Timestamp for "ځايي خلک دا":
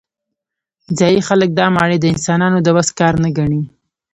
0.97-1.65